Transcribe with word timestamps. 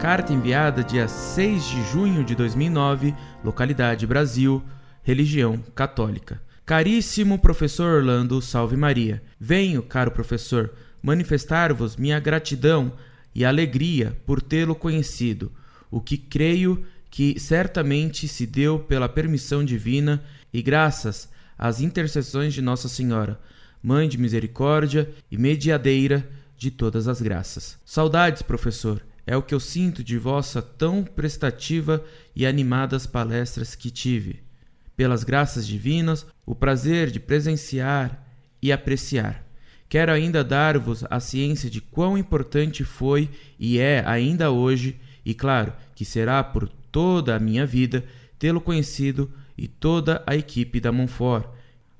Carta 0.00 0.32
enviada 0.32 0.82
dia 0.82 1.06
6 1.06 1.64
de 1.64 1.82
junho 1.92 2.24
de 2.24 2.34
2009, 2.34 3.14
localidade 3.44 4.04
Brasil, 4.04 4.60
religião 5.02 5.58
católica. 5.76 6.42
Caríssimo 6.66 7.38
professor 7.38 7.98
Orlando, 7.98 8.42
salve 8.42 8.76
Maria. 8.76 9.22
Venho, 9.38 9.80
caro 9.80 10.10
professor, 10.10 10.72
manifestar-vos 11.00 11.96
minha 11.96 12.18
gratidão 12.18 12.92
e 13.32 13.44
alegria 13.44 14.20
por 14.26 14.42
tê-lo 14.42 14.74
conhecido, 14.74 15.52
o 15.88 16.00
que 16.00 16.18
creio 16.18 16.84
que 17.08 17.38
certamente 17.38 18.26
se 18.26 18.44
deu 18.44 18.80
pela 18.80 19.08
permissão 19.08 19.64
divina 19.64 20.20
e 20.52 20.60
graças 20.60 21.28
às 21.56 21.80
intercessões 21.80 22.52
de 22.52 22.60
Nossa 22.60 22.88
Senhora, 22.88 23.40
Mãe 23.80 24.08
de 24.08 24.18
Misericórdia 24.18 25.08
e 25.30 25.38
Mediadeira 25.38 26.28
de 26.58 26.72
todas 26.72 27.06
as 27.06 27.22
graças. 27.22 27.78
Saudades, 27.84 28.42
professor, 28.42 29.02
é 29.26 29.36
o 29.36 29.42
que 29.42 29.54
eu 29.54 29.60
sinto 29.60 30.02
de 30.02 30.18
vossa 30.18 30.60
tão 30.60 31.04
prestativa 31.04 32.04
e 32.34 32.44
animadas 32.44 33.06
palestras 33.06 33.74
que 33.74 33.90
tive. 33.90 34.42
Pelas 34.96 35.24
graças 35.24 35.66
divinas, 35.66 36.26
o 36.44 36.54
prazer 36.54 37.10
de 37.10 37.20
presenciar 37.20 38.26
e 38.60 38.72
apreciar. 38.72 39.44
Quero 39.88 40.12
ainda 40.12 40.42
dar-vos 40.42 41.04
a 41.10 41.20
ciência 41.20 41.68
de 41.68 41.80
quão 41.80 42.16
importante 42.16 42.84
foi 42.84 43.28
e 43.58 43.78
é 43.78 44.02
ainda 44.06 44.50
hoje, 44.50 44.98
e 45.24 45.34
claro 45.34 45.72
que 45.94 46.04
será 46.04 46.42
por 46.42 46.68
toda 46.90 47.36
a 47.36 47.38
minha 47.38 47.66
vida, 47.66 48.04
tê-lo 48.38 48.60
conhecido 48.60 49.30
e 49.56 49.68
toda 49.68 50.22
a 50.26 50.34
equipe 50.34 50.80
da 50.80 50.90
Monfort, 50.90 51.46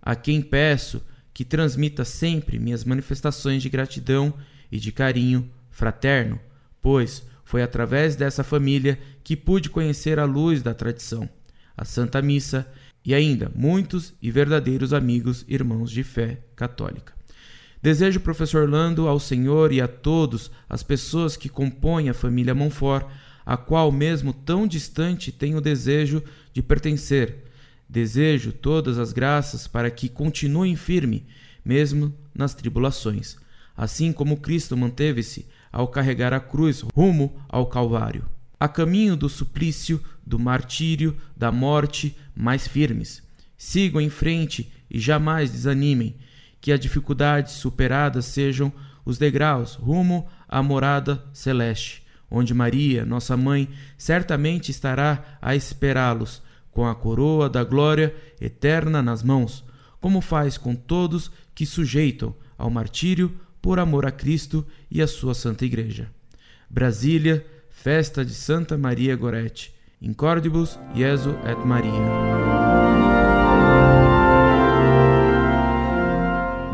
a 0.00 0.16
quem 0.16 0.40
peço 0.40 1.02
que 1.34 1.44
transmita 1.44 2.04
sempre 2.04 2.58
minhas 2.58 2.84
manifestações 2.84 3.62
de 3.62 3.68
gratidão 3.68 4.34
e 4.70 4.78
de 4.78 4.90
carinho 4.90 5.48
fraterno, 5.70 6.40
pois 6.82 7.22
foi 7.44 7.62
através 7.62 8.16
dessa 8.16 8.42
família 8.42 8.98
que 9.22 9.36
pude 9.36 9.70
conhecer 9.70 10.18
a 10.18 10.24
luz 10.24 10.62
da 10.62 10.74
tradição, 10.74 11.28
a 11.76 11.84
Santa 11.84 12.20
Missa 12.20 12.66
e 13.04 13.14
ainda 13.14 13.50
muitos 13.54 14.12
e 14.20 14.30
verdadeiros 14.30 14.92
amigos 14.92 15.44
irmãos 15.48 15.90
de 15.90 16.02
fé 16.02 16.40
católica. 16.54 17.14
Desejo, 17.82 18.20
professor 18.20 18.62
Orlando, 18.62 19.08
ao 19.08 19.18
Senhor 19.18 19.72
e 19.72 19.80
a 19.80 19.88
todos 19.88 20.50
as 20.68 20.82
pessoas 20.82 21.36
que 21.36 21.48
compõem 21.48 22.08
a 22.08 22.14
família 22.14 22.54
Monfort, 22.54 23.06
a 23.44 23.56
qual, 23.56 23.90
mesmo 23.90 24.32
tão 24.32 24.68
distante, 24.68 25.32
tenho 25.32 25.58
o 25.58 25.60
desejo 25.60 26.22
de 26.52 26.62
pertencer. 26.62 27.44
Desejo 27.88 28.52
todas 28.52 28.98
as 28.98 29.12
graças 29.12 29.66
para 29.66 29.90
que 29.90 30.08
continuem 30.08 30.76
firme, 30.76 31.26
mesmo 31.64 32.14
nas 32.32 32.54
tribulações, 32.54 33.36
assim 33.76 34.12
como 34.12 34.36
Cristo 34.36 34.76
manteve-se 34.76 35.46
ao 35.72 35.88
carregar 35.88 36.34
a 36.34 36.40
cruz 36.40 36.84
rumo 36.94 37.34
ao 37.48 37.66
Calvário. 37.66 38.26
A 38.60 38.68
caminho 38.68 39.16
do 39.16 39.28
suplício, 39.28 40.02
do 40.24 40.38
martírio, 40.38 41.16
da 41.36 41.50
morte, 41.50 42.16
mais 42.36 42.68
firmes. 42.68 43.22
Sigam 43.56 44.00
em 44.00 44.10
frente 44.10 44.70
e 44.90 45.00
jamais 45.00 45.50
desanimem, 45.50 46.14
que 46.60 46.70
as 46.70 46.78
dificuldades 46.78 47.54
superadas 47.54 48.26
sejam 48.26 48.72
os 49.04 49.18
degraus 49.18 49.74
rumo 49.74 50.28
à 50.48 50.62
morada 50.62 51.24
celeste, 51.32 52.04
onde 52.30 52.54
Maria, 52.54 53.04
nossa 53.04 53.36
mãe, 53.36 53.68
certamente 53.98 54.70
estará 54.70 55.38
a 55.40 55.56
esperá-los, 55.56 56.42
com 56.70 56.86
a 56.86 56.94
coroa 56.94 57.50
da 57.50 57.64
glória 57.64 58.14
eterna 58.40 59.02
nas 59.02 59.22
mãos, 59.22 59.64
como 60.00 60.20
faz 60.20 60.56
com 60.56 60.74
todos 60.74 61.30
que 61.54 61.66
sujeitam 61.66 62.34
ao 62.56 62.70
martírio 62.70 63.36
por 63.62 63.78
amor 63.78 64.04
a 64.04 64.10
Cristo 64.10 64.66
e 64.90 65.00
a 65.00 65.06
sua 65.06 65.34
Santa 65.34 65.64
Igreja. 65.64 66.10
Brasília, 66.68 67.46
festa 67.70 68.24
de 68.24 68.34
Santa 68.34 68.76
Maria 68.76 69.14
Gorete. 69.14 69.72
Incordibus 70.00 70.76
Jesu 70.96 71.30
et 71.46 71.64
Maria. 71.64 71.92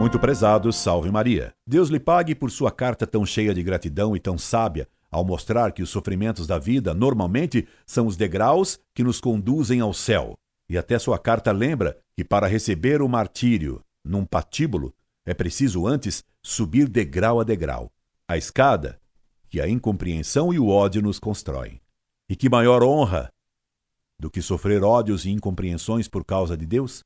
Muito 0.00 0.18
prezado, 0.18 0.72
salve 0.72 1.10
Maria. 1.10 1.52
Deus 1.66 1.90
lhe 1.90 2.00
pague 2.00 2.34
por 2.34 2.50
sua 2.50 2.70
carta 2.70 3.06
tão 3.06 3.26
cheia 3.26 3.52
de 3.52 3.62
gratidão 3.62 4.16
e 4.16 4.20
tão 4.20 4.38
sábia, 4.38 4.88
ao 5.10 5.24
mostrar 5.24 5.72
que 5.72 5.82
os 5.82 5.90
sofrimentos 5.90 6.46
da 6.46 6.58
vida 6.58 6.94
normalmente 6.94 7.68
são 7.84 8.06
os 8.06 8.16
degraus 8.16 8.78
que 8.94 9.04
nos 9.04 9.20
conduzem 9.20 9.80
ao 9.80 9.92
céu. 9.92 10.34
E 10.70 10.78
até 10.78 10.98
sua 10.98 11.18
carta 11.18 11.52
lembra 11.52 11.98
que 12.16 12.24
para 12.24 12.46
receber 12.46 13.02
o 13.02 13.08
martírio 13.08 13.82
num 14.02 14.24
patíbulo 14.24 14.94
é 15.26 15.34
preciso 15.34 15.86
antes 15.86 16.24
subir 16.48 16.88
degrau 16.88 17.40
a 17.40 17.44
degrau. 17.44 17.92
A 18.26 18.38
escada 18.38 18.98
que 19.48 19.60
a 19.60 19.68
incompreensão 19.68 20.52
e 20.52 20.58
o 20.58 20.68
ódio 20.68 21.02
nos 21.02 21.18
constroem. 21.18 21.80
E 22.28 22.34
que 22.34 22.48
maior 22.48 22.82
honra 22.82 23.30
do 24.18 24.30
que 24.30 24.40
sofrer 24.40 24.82
ódios 24.82 25.26
e 25.26 25.30
incompreensões 25.30 26.08
por 26.08 26.24
causa 26.24 26.56
de 26.56 26.64
Deus? 26.64 27.04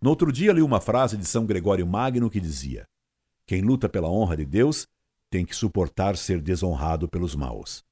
No 0.00 0.10
outro 0.10 0.32
dia 0.32 0.52
li 0.52 0.62
uma 0.62 0.80
frase 0.80 1.16
de 1.16 1.24
São 1.24 1.46
Gregório 1.46 1.86
Magno 1.86 2.28
que 2.28 2.40
dizia: 2.40 2.84
Quem 3.46 3.62
luta 3.62 3.88
pela 3.88 4.10
honra 4.10 4.36
de 4.36 4.44
Deus 4.44 4.88
tem 5.30 5.46
que 5.46 5.54
suportar 5.54 6.16
ser 6.16 6.40
desonrado 6.40 7.08
pelos 7.08 7.36
maus. 7.36 7.84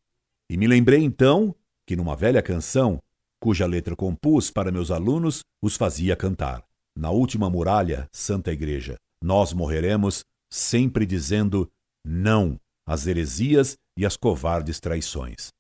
E 0.48 0.56
me 0.56 0.66
lembrei 0.66 1.02
então 1.02 1.54
que 1.86 1.94
numa 1.94 2.16
velha 2.16 2.42
canção, 2.42 3.00
cuja 3.38 3.64
letra 3.64 3.94
compus 3.94 4.50
para 4.50 4.72
meus 4.72 4.90
alunos, 4.90 5.44
os 5.62 5.76
fazia 5.76 6.16
cantar. 6.16 6.64
Na 6.96 7.10
última 7.10 7.48
muralha, 7.48 8.08
Santa 8.12 8.52
Igreja, 8.52 8.96
nós 9.22 9.52
morreremos 9.52 10.24
sempre 10.50 11.06
dizendo 11.06 11.70
não 12.04 12.58
às 12.84 13.06
heresias 13.06 13.78
e 13.96 14.04
às 14.04 14.16
covardes 14.16 14.80
traições. 14.80 15.52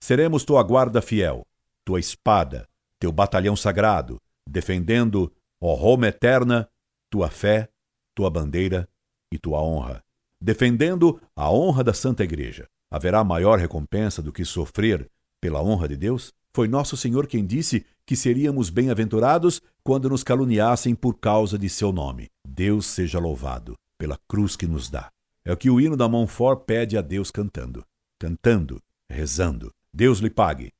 Seremos 0.00 0.44
tua 0.44 0.62
guarda 0.62 1.00
fiel, 1.00 1.46
tua 1.84 2.00
espada, 2.00 2.68
teu 2.98 3.12
batalhão 3.12 3.54
sagrado, 3.54 4.20
defendendo, 4.48 5.32
ó 5.60 5.74
Roma 5.74 6.08
eterna, 6.08 6.68
tua 7.08 7.30
fé, 7.30 7.68
tua 8.14 8.28
bandeira 8.28 8.88
e 9.32 9.38
tua 9.38 9.62
honra. 9.62 10.02
Defendendo 10.40 11.20
a 11.34 11.50
honra 11.50 11.84
da 11.84 11.94
Santa 11.94 12.24
Igreja. 12.24 12.66
Haverá 12.90 13.24
maior 13.24 13.58
recompensa 13.58 14.20
do 14.20 14.32
que 14.32 14.44
sofrer 14.44 15.10
pela 15.40 15.62
honra 15.62 15.88
de 15.88 15.96
Deus? 15.96 16.32
Foi 16.52 16.68
nosso 16.68 16.96
Senhor 16.96 17.26
quem 17.26 17.44
disse 17.44 17.84
que 18.06 18.14
seríamos 18.14 18.70
bem-aventurados 18.70 19.60
quando 19.82 20.08
nos 20.08 20.22
caluniassem 20.22 20.94
por 20.94 21.18
causa 21.18 21.58
de 21.58 21.68
seu 21.68 21.92
nome. 21.92 22.28
Deus 22.46 22.86
seja 22.86 23.18
louvado 23.18 23.74
pela 24.04 24.18
cruz 24.28 24.54
que 24.54 24.66
nos 24.66 24.90
dá. 24.90 25.10
É 25.46 25.52
o 25.54 25.56
que 25.56 25.70
o 25.70 25.80
hino 25.80 25.96
da 25.96 26.06
Montfort 26.06 26.66
pede 26.66 26.98
a 26.98 27.00
Deus 27.00 27.30
cantando. 27.30 27.82
Cantando, 28.20 28.78
rezando, 29.10 29.72
Deus 29.94 30.18
lhe 30.18 30.28
pague. 30.28 30.70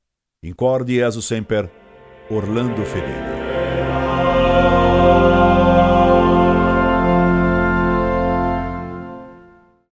Incorde 0.43 0.93
Jesus 0.93 1.25
semper, 1.25 1.71
Orlando 2.29 2.85
Fedeli. 2.85 3.34